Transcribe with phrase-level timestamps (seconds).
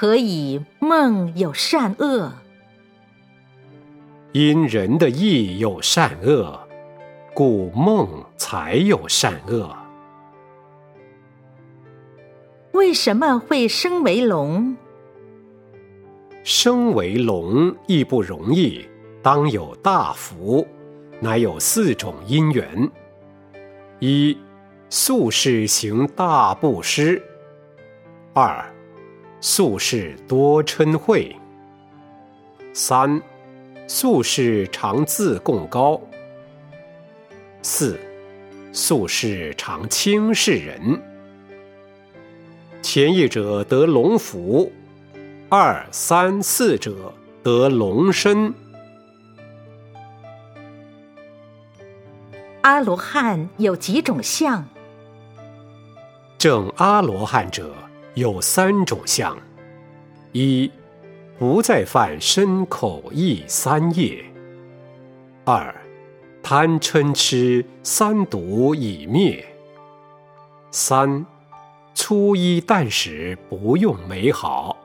[0.00, 2.32] 何以梦有善恶？
[4.32, 6.58] 因人的意有善恶，
[7.34, 8.08] 故梦
[8.38, 9.76] 才有善恶。
[12.72, 14.74] 为什么会生为龙？
[16.44, 18.82] 生为龙亦不容易，
[19.22, 20.66] 当有大福，
[21.20, 22.90] 乃有四种因缘：
[23.98, 24.34] 一、
[24.88, 27.20] 宿世行大布施；
[28.32, 28.64] 二、
[29.42, 31.34] 素世多嗔恚；
[32.74, 33.20] 三、
[33.86, 35.98] 素世常自贡高；
[37.62, 37.98] 四、
[38.70, 41.00] 素世常轻视人。
[42.82, 44.70] 前一者得龙福，
[45.48, 48.52] 二三四者得龙身。
[52.60, 54.66] 阿罗汉有几种相？
[56.36, 57.74] 正阿罗汉者
[58.14, 59.36] 有三种相：
[60.32, 60.70] 一、
[61.38, 64.24] 不再犯身口意三业；
[65.44, 65.74] 二、
[66.42, 69.44] 贪嗔痴三毒已灭；
[70.70, 71.26] 三。
[71.92, 74.76] 粗衣淡食，不用美好。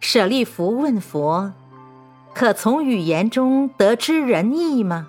[0.00, 1.52] 舍利弗问佛
[2.32, 5.08] ：“可从语言中得知仁义吗？”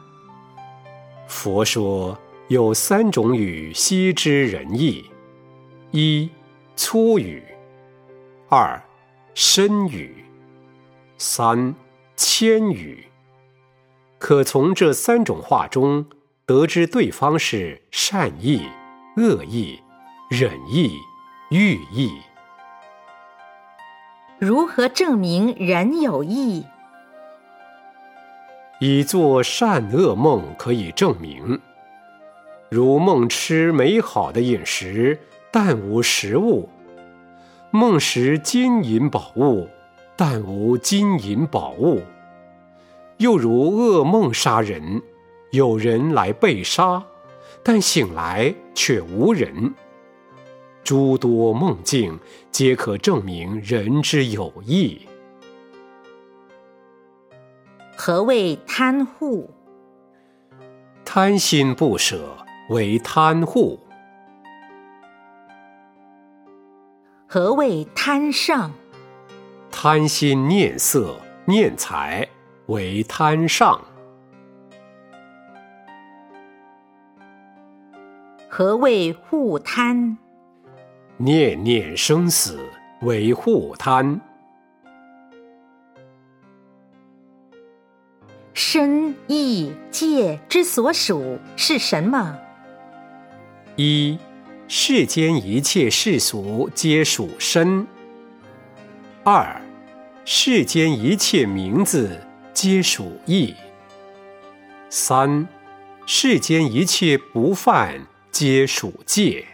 [1.30, 2.18] 佛说
[2.50, 5.06] ：“有三种语悉知仁义：
[5.92, 6.30] 一、
[6.76, 7.42] 粗语；
[8.50, 8.82] 二、
[9.34, 10.10] 深语；
[11.18, 11.76] 三、
[12.16, 13.06] 谦语。
[14.18, 16.06] 可从这三种话中
[16.46, 18.68] 得知对方是善意。”
[19.18, 19.78] 恶意、
[20.30, 20.98] 忍意、
[21.50, 22.14] 欲意，
[24.40, 26.66] 如何证明人有意？
[28.80, 31.60] 以做善恶梦可以证明。
[32.70, 35.20] 如梦吃美好的饮食，
[35.52, 36.70] 但无实物；
[37.72, 39.68] 梦食金银宝物，
[40.16, 42.02] 但无金银宝物。
[43.18, 45.02] 又如噩梦杀人，
[45.52, 47.04] 有人来被杀。
[47.64, 49.76] 但醒来却无人，
[50.84, 52.18] 诸多梦境
[52.50, 55.02] 皆可证明人之有意。
[57.96, 59.52] 何谓贪护？
[61.06, 62.36] 贪心不舍
[62.70, 63.80] 为贪护。
[67.34, 68.74] 何谓贪上？
[69.72, 71.16] 贪心念色
[71.46, 72.28] 念财
[72.66, 73.80] 为贪上。
[78.50, 80.18] 何谓护贪？
[81.16, 82.60] 念念生死
[83.00, 84.20] 为护贪。
[88.54, 92.38] 身意界之所属是什么？
[93.78, 94.20] 一，
[94.74, 97.86] 世间一切世俗皆属身。
[99.22, 99.62] 二，
[100.24, 102.18] 世间一切名字
[102.54, 103.54] 皆属意。
[104.90, 105.46] 三，
[106.06, 108.00] 世间一切不犯。
[108.32, 109.46] 皆属戒。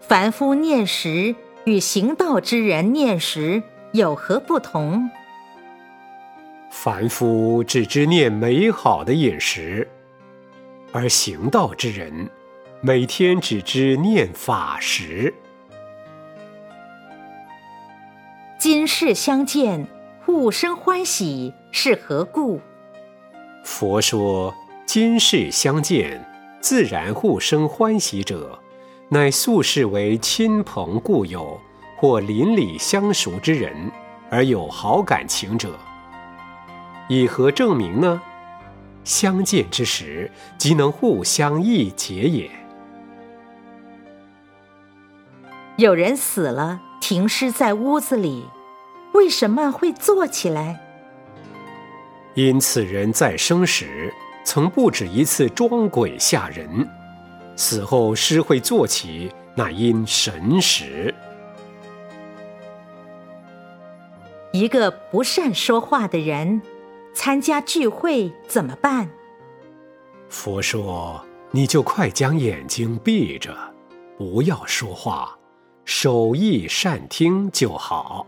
[0.00, 3.60] 凡夫念时与行道之人念时
[3.90, 5.10] 有何不同？
[6.70, 9.88] 凡夫只知念美好的饮食，
[10.92, 12.28] 而行道之人
[12.80, 15.32] 每天只知念法时。
[18.58, 19.86] 今世相见，
[20.24, 22.60] 互生欢喜，是何故？
[23.62, 24.52] 佛说
[24.84, 26.24] ：“今世相见，
[26.60, 28.58] 自然互生欢喜者，
[29.08, 31.60] 乃素世为亲朋故友
[31.96, 33.90] 或邻里相熟之人，
[34.28, 35.78] 而有好感情者。
[37.08, 38.20] 以何证明呢？
[39.04, 42.50] 相见之时，即能互相义解也。
[45.76, 48.44] 有人死了，停尸在屋子里，
[49.14, 50.78] 为什么会坐起来？”
[52.34, 54.12] 因此人在生时
[54.44, 56.88] 曾不止一次装鬼吓人，
[57.56, 61.12] 死后尸会坐起，那因神识。
[64.52, 66.60] 一个不善说话的人
[67.12, 69.08] 参加聚会怎么办？
[70.28, 73.56] 佛说：你就快将眼睛闭着，
[74.16, 75.36] 不要说话，
[75.84, 78.26] 手艺善听就好。